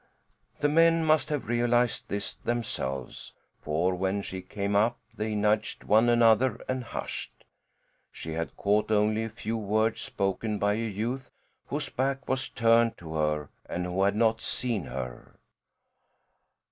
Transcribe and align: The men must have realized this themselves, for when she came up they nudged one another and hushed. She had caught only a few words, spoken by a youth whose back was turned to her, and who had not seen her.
The 0.61 0.67
men 0.67 1.05
must 1.05 1.29
have 1.29 1.47
realized 1.47 2.07
this 2.07 2.33
themselves, 2.33 3.33
for 3.61 3.93
when 3.93 4.23
she 4.23 4.41
came 4.41 4.75
up 4.75 4.97
they 5.15 5.35
nudged 5.35 5.83
one 5.83 6.09
another 6.09 6.59
and 6.67 6.83
hushed. 6.85 7.43
She 8.11 8.31
had 8.31 8.57
caught 8.57 8.89
only 8.89 9.25
a 9.25 9.29
few 9.29 9.57
words, 9.59 10.01
spoken 10.01 10.57
by 10.57 10.73
a 10.73 10.77
youth 10.77 11.29
whose 11.67 11.89
back 11.89 12.27
was 12.27 12.49
turned 12.49 12.97
to 12.97 13.13
her, 13.13 13.49
and 13.69 13.85
who 13.85 14.01
had 14.01 14.15
not 14.15 14.41
seen 14.41 14.85
her. 14.85 15.35